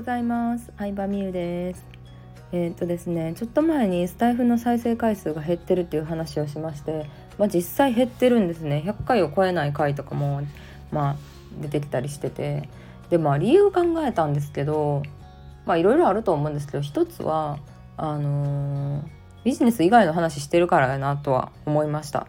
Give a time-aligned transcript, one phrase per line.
[0.00, 0.72] ございます。
[0.78, 1.84] 相葉美優です。
[2.52, 7.04] えー、っとですねちょっと前にスタイフの再生回数が減ってるっていう話をしまして
[7.36, 8.82] まあ、実際減ってるんですね。
[8.86, 10.40] 100回を超えない回とかも
[10.90, 11.16] まあ
[11.60, 12.70] 出てきたりしてて。
[13.10, 15.02] でまあ理由考えたんですけど
[15.66, 17.58] まあいろいろあると思うんですけど一つは
[17.98, 19.04] あのー、
[19.44, 22.26] ビジネス以外の話してるからやなとは思いました。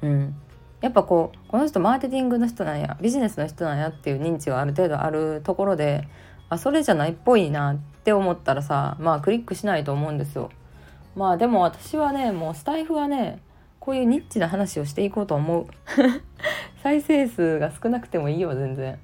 [0.00, 0.34] うん、
[0.80, 6.08] やっぱこうこの人マーケティングの人なんやビジネスの人なんやっていう認知がある程度あるところで
[6.52, 10.50] あそれじゃないっぽいなって思ったらさまあクリックしないと思うんですよ。
[11.16, 13.40] まあでも私はねもうスタイフはね
[13.80, 15.66] こういうニッチな話をしていこうと思う。
[16.82, 18.98] 再生数が少なくてもいいよ全然。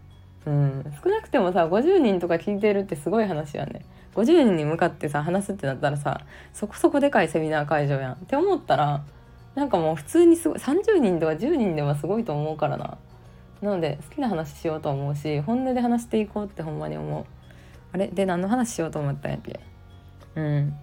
[0.45, 0.95] うん。
[1.03, 3.81] 少なくてもさ50人とか聞いてるってすごい話やね。
[4.15, 6.21] 50人に向かってさ話すってなったらさ
[6.53, 8.13] そこそこでかいセミナー会場やん。
[8.13, 9.05] って思ったら
[9.55, 12.99] なんかもう普通にすごい30人とか10人でもすごいと思うからな。
[13.63, 17.38] なので好きな話しようと思うし本音で話していこうってほんまに思う
[17.93, 18.09] あれ？
[18.09, 19.61] で何の話しようと思ったんやっけ？
[20.37, 20.75] うん。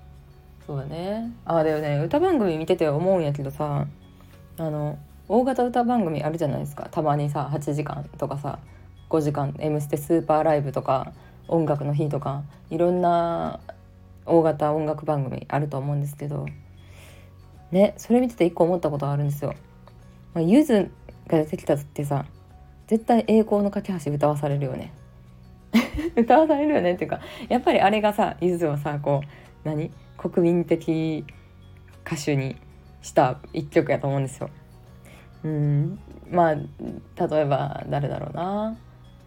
[0.65, 1.31] そうだね。
[1.45, 1.99] あだよね。
[2.03, 3.87] 歌番組見てて思うんやけどさ
[4.57, 4.97] あの
[5.27, 6.87] 大型歌番組あるじゃないですか。
[6.89, 8.59] たまにさ8時間とかさ
[9.09, 11.13] 5時間「M ステ」スーパーライブとか
[11.47, 13.59] 音楽の日とかいろんな
[14.25, 16.47] 大型音楽番組あると思うんですけど
[17.71, 19.53] ねそれ見てて一個思ったことあるんですよ。
[20.33, 20.89] まあ、ゆず
[21.27, 22.25] が出てきたってさ
[22.87, 24.91] 絶対栄光の架け橋歌わされるよね。
[26.15, 31.25] 歌わされるよねっていうかやっぱりあれがさゆずをさこう何国民的
[32.05, 32.55] 歌手に
[33.01, 34.49] した一曲やと思うんですよ。
[35.43, 35.99] うん
[36.31, 38.75] まあ例えば誰だろうな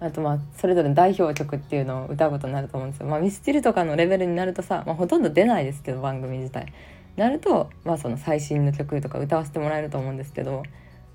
[0.01, 3.07] あとまあそれぞれの代表曲っていうのを歌うことになると思うんですよ。
[3.07, 6.73] まあ、ミスチルとかのレベルになるとさ、まあ、ほとんど出ないですけど番組自体。
[7.17, 10.63] なると、まあ、その最新の曲とか歌わせてもらえると思うんですけど、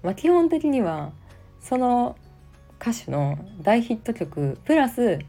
[0.03, 1.11] まあ、基本的には
[1.61, 2.17] その
[2.83, 5.19] 歌手の大ヒット曲プラス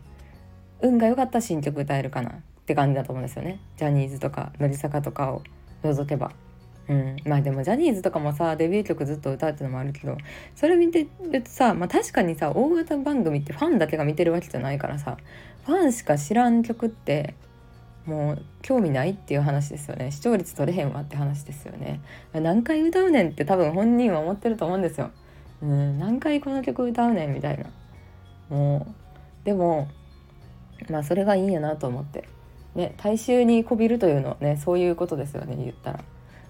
[0.83, 2.35] 運が良かった新曲歌えるかなっ
[2.67, 3.61] て感じだと思うんですよね。
[3.77, 5.43] ジャニーズとか乃木坂とかを
[5.85, 6.33] 除けば。
[6.89, 10.19] うん、まあでもジャニーズとかもさデビュー曲ずっと歌うってのもあるけど
[10.55, 15.17] それ見てるとさ、まあ、確かにさ大型番組ってファンだけが見てるわけじゃないからさ
[15.65, 17.35] ファンしか知らん曲って
[18.05, 20.11] もう興味ないっていう話ですよね。
[20.11, 22.01] 視聴率取れへんわって話ですよね。
[22.35, 25.11] 何回歌うねんって多分本人は思ってると思うんですよ。
[25.65, 27.65] うん何回この曲歌うねんみたいな。
[28.51, 28.87] も
[29.43, 29.89] うでも
[30.91, 32.29] まあそれがいいんやなと思って。
[32.75, 36.01] ね大衆にこびるというのはねそういうことですよね言ったら。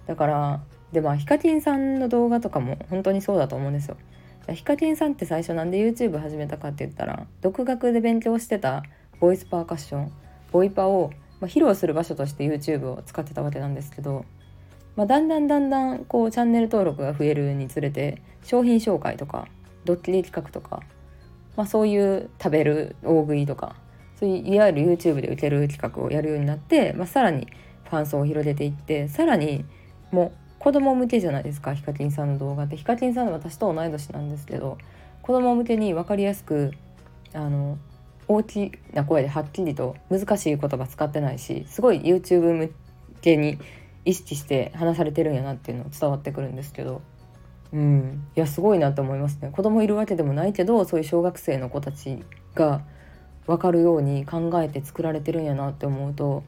[0.07, 0.61] だから
[0.93, 3.97] でまあヒカキンさんの動画とかも本当にそうだと思うんですよ。
[4.53, 8.83] ヒカキンさんって最初なんで YouTube 始めたかって言ったら独学で勉強してた
[9.21, 10.13] ボイスパーカッション
[10.53, 14.25] ボイパをまあ、披露する場所として YouTube を使ってたわけなんですけど、
[14.97, 19.49] まあ、だんだんだんだんこうチャンネル登録が増えるにつれて商品紹介とか
[19.85, 20.83] ドッキリ企画とか、
[21.57, 23.77] まあ、そういう食べる大食いとか
[24.19, 27.49] そういういわゆる YouTube で受ける企画をやるようになって、まあ、さらに
[27.85, 29.65] ファン層を広げていってさらに
[30.13, 32.77] もう子供向けじゃないですかヒカキンさんの動画って。
[32.77, 34.79] ヒカキンさんは私と同い年なんですけど
[35.23, 36.73] 子供向けに分かりやすく
[37.35, 37.79] あの
[38.29, 42.73] 大きな声ではっきりと難しい言葉使ってないしすごい YouTube 向
[43.21, 43.59] けに
[44.05, 47.03] 意識して話されてるんやなっていうの伝わってくるんですけど。
[47.73, 48.27] うん。
[48.37, 49.51] いやすごいなと思いますね。
[49.51, 52.23] 子供いるわけでもないけどそういう小学生の子たち
[52.55, 52.83] が
[53.47, 56.45] 分かるように考えて作られてるんやなって思うと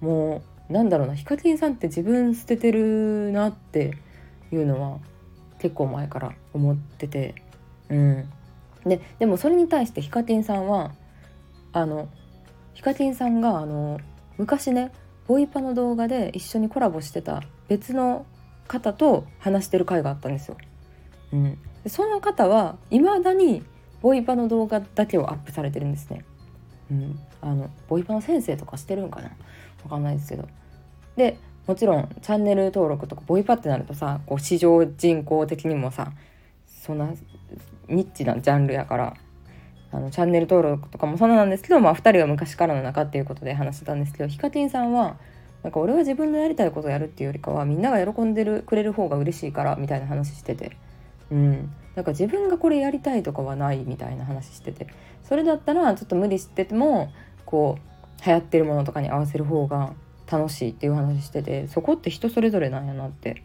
[0.00, 3.96] もうなんだろうなヒカキンさんって自分捨ててるなって
[4.52, 4.98] いうのは
[5.58, 7.34] 結構前から思ってて。
[7.88, 8.28] うん。
[8.84, 10.92] ででもそれに対してヒカキンさんは
[11.72, 12.08] あの
[12.74, 13.98] ヒカキンさんがあの
[14.36, 14.92] 昔ね
[15.28, 18.26] ボイパの動画で一緒にコラボしてた別の
[18.66, 20.56] 方と話してる回があったんですよ。
[21.32, 23.62] うん、でその方はいまだに
[24.00, 26.24] ボイパの動画だけをアップされてるんですね。
[26.90, 29.30] うん、あのボイパの先生とかしてるんかな？
[29.84, 30.48] わかんないですけど。
[31.16, 36.12] でもちろんチャンネル登録とかボイパってなるとさこう市場人口的にもさ
[36.66, 37.12] そんな
[37.88, 39.14] ニッチなジャンルやから
[39.90, 45.16] あのチャンネル登録とかもそうなんですけど、まあ、2人は昔からの仲っていうことで話してたんですけどヒカキンさんは
[45.62, 50.76] なんか俺は自分のやりたいことをやるっていうよりかはみんなが喜んでるくれる方が嬉しいからみたいな話してて。
[51.30, 51.72] うん。
[51.94, 54.86] なんか自分がこれやりたいとかはないみたいな話してて。
[55.24, 57.12] それだったらちょっと無理してても
[57.44, 59.92] こう流行ってるものとかに合わせる方が
[60.30, 63.42] 楽しいっていう話しててそこって人それぞれなんやなって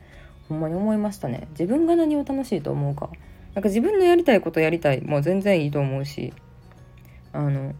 [0.49, 1.47] ほんまに思いましたね。
[1.51, 3.09] 自分が何を楽しいと思うか。
[3.53, 6.33] なんか自分のやりたいことやりたいもう全然いいと思うし
[7.31, 7.73] あの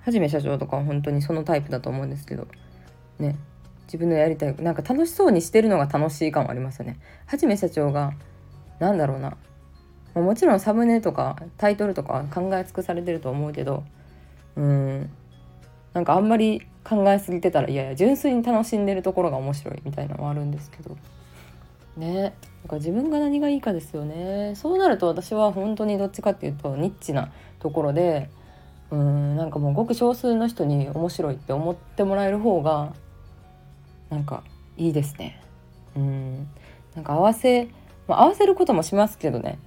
[0.00, 2.46] はじめ社長とかは本当にそのタイプだと思うんですけど
[3.18, 3.36] ね
[3.86, 6.98] 自分のやりたいなんか楽しそうにしてるのが楽しい感はありますよね。
[7.26, 8.14] はじめ社長が
[8.78, 9.36] なんだろうな
[10.14, 13.84] もちろんサムネとかタイトルとか考え尽くされてると思うけど
[14.56, 15.10] うん
[15.92, 20.96] なんかあんまり考えすぎてたらいやいや純粋に楽しんでるところが面白いみたいなのもあるんですけど。
[21.96, 22.34] ね。
[22.62, 24.54] なんか自分が何がいいかですよね。
[24.56, 28.30] そうなると私は本当にどっちかっていうとニッチなところで
[28.90, 32.94] うんなんかもうごく少数の人に面白いって思ってもらえる方が
[34.10, 34.44] なんか
[34.76, 35.42] いいですね。
[35.96, 36.48] うん。
[36.94, 37.68] なんか合わせ、
[38.06, 39.58] まあ、合わせることもしますけどね。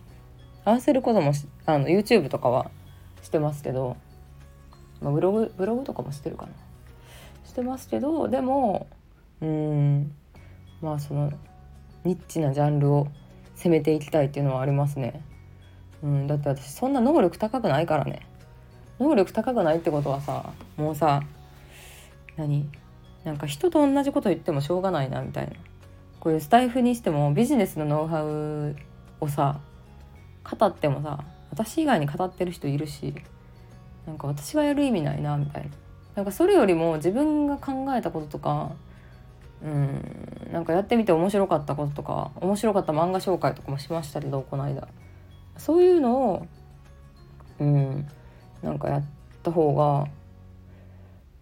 [0.66, 1.34] 合わせることも
[1.66, 2.72] あの YouTube とかは
[3.22, 3.98] してますけど、
[5.02, 6.52] まあ、ブログブログとかもしてるかな。
[7.46, 8.88] してますけどでも
[9.42, 10.12] うん。
[10.82, 11.32] まあその
[12.08, 13.08] ニッチなジャンルを
[13.56, 15.22] 攻めていきたいっていうのはありますね。
[16.02, 18.22] うん、だって私そんな能力高くないからね。
[19.00, 21.22] 能力高くないってことはさもうさ
[22.36, 22.70] 何？
[23.24, 25.54] なんか人と同じこと言ってもしょうがないなみたいな
[26.20, 28.76] こういうスタイフにしてもビジネスのノウハウ
[29.20, 29.60] をさ
[30.50, 33.14] 語ってもさ私以外に語ってる人いるし
[34.06, 35.70] なんか私がやる意味ないなみたいな
[36.16, 38.72] なんかそれよりも自分が考えたこととか
[39.64, 40.50] うん。
[40.52, 44.88] なんかやってみて面白かったこととか面白かった漫画紹介とかもしましたけどこの間。
[45.58, 46.48] そういうのを
[47.60, 48.08] うん
[48.62, 49.06] なんかやっ
[49.44, 50.08] た方が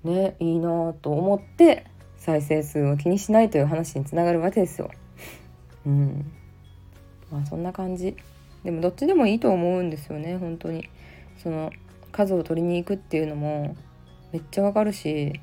[0.04, 1.86] ねいいなと思って
[2.18, 4.90] 再生数を気にしないという話につながるわけですよ。
[5.86, 6.32] うん。
[7.32, 8.16] まあそんな感じ。
[8.64, 10.90] でもどっちでもいいと思うんですよね本当に。
[11.38, 11.72] その
[12.12, 13.76] 数を取りに行くっていうのも
[14.32, 15.40] めっちゃわかるし。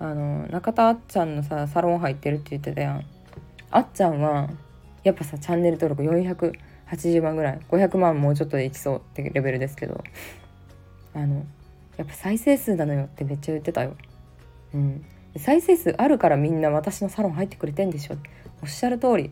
[0.00, 3.04] あの中田あっちゃんのさサロン入ってるって言ってたやん。
[3.70, 4.48] あっちゃんは
[5.04, 10.02] やっぱさチャンネル登録480万ぐらい500万もうちょっとでいきそうってレベルですけど。
[11.12, 11.44] あの
[11.96, 13.94] やっぱ再生数なのよってめっちゃ言ってたよ。
[14.72, 15.04] うん、
[15.36, 18.16] 再生数あるからみんな私のサロン入ってくれてんでしょ。
[18.62, 19.30] おっしゃる通り。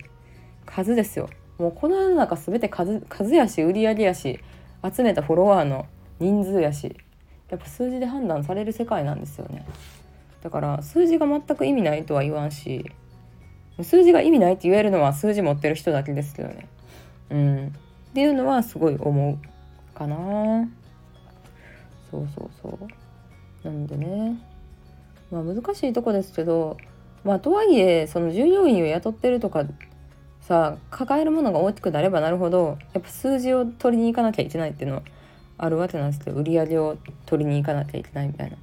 [0.66, 1.30] 数ですよ。
[1.58, 4.38] もうこの世の中全て数数やし売り上げやし
[4.94, 5.86] 集めたフォロワーの
[6.20, 6.94] 人数やし。
[7.48, 9.64] やっぱ数字で判断される世界なんですよね。
[10.42, 12.90] だから数字が全く意味ないとは言わんし
[13.82, 16.68] 数字が意味ないって言えるのは数字持ってる人だけですけどね。
[17.30, 17.66] うん。
[17.66, 19.38] っていうのはすごい思
[19.94, 20.68] うかな。
[22.10, 22.78] そうそうそ
[23.64, 23.68] う。
[23.68, 24.36] なんでね。
[25.30, 26.76] まあ難しいとこですけど
[27.24, 29.64] まあとはいえその従業員を雇ってるとか
[30.40, 35.02] さ抱えるものが大きくなればなるほどやっぱ数字を取りに行かなきゃいけないっていうのは
[35.58, 36.96] あるわけなんですけど売り上げを
[37.26, 38.56] 取りに行かなきゃいけないみたいな、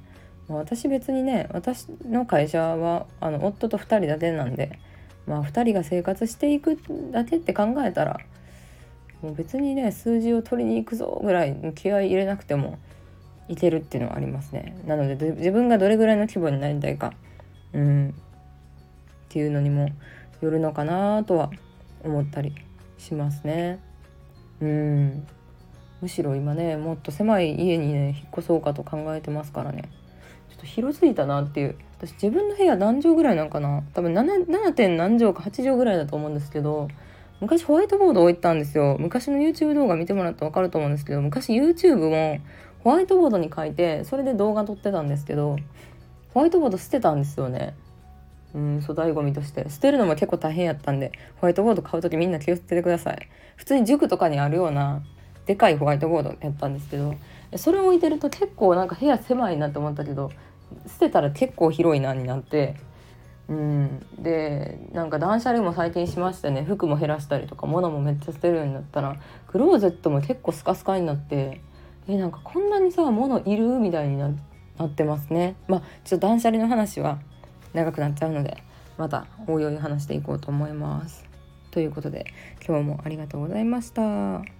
[0.48, 4.78] ま、私別にね私の会社はあの夫と2人だけなんで
[5.26, 6.78] まあ2人が生活していく
[7.12, 8.20] だけって考えたら
[9.22, 12.78] もう別にね数字を取りに行くぞぐらい気合い入れなくても
[13.48, 14.76] いけるっていうのはありますね。
[14.86, 17.12] なので自分がどれぐらいの規模になりたいか
[17.72, 18.12] うんっ
[19.28, 19.88] ていうのにも
[20.40, 21.50] よるのかなとは
[22.04, 22.54] 思ったり
[22.98, 23.80] しますね。
[24.60, 25.26] うん。
[26.02, 29.88] むしろ今ねもっと狭い家にね引っ越そうかと考えてますからね。
[30.56, 31.76] っと広すぎたなっていう。
[31.98, 33.82] 私自分の部屋何畳ぐらいなんかな。
[33.94, 34.72] 多分 7, 7.
[34.72, 36.88] 点何畳か8畳ぐらいだと思うんですけど
[37.40, 38.96] 昔ホワイトボード置いたんですよ。
[38.98, 42.40] 昔の YouTube 動画見てもらったら分かると思うんですけど昔 YouTube も
[42.84, 45.56] ホワイトボードに書いてそれで動画撮ってたんですけど
[46.34, 47.74] ホワイトボード捨てたんですよね。
[48.54, 49.68] うん粗大ごみとして。
[49.68, 53.28] 捨てるのも結構大変やったんでホワイトボード買う時みんな気をつけてください。
[53.56, 55.02] 普通に塾とかにあるような
[55.46, 57.14] でかいホワイトボードやったんですけど
[57.58, 60.30] それを置いてると結構なんか部屋狭いなって思ったけど
[60.86, 62.76] 捨てたら結構広いなになって
[63.48, 71.60] うんでなんか断捨離も最近しましてね服も減らしたりとか物もめっちゃ捨てるようになったらクローゼットも結構スカスカになって
[72.08, 74.28] えなんかこんなにさ物いるみたいにな
[74.84, 77.20] ってますねまあちょっと断捨離の話は
[77.72, 78.62] 長くなっちゃうので
[78.98, 81.26] またおいおい話していこうと思います。
[81.70, 82.32] ということで
[82.66, 84.55] 今日もありがとうございました。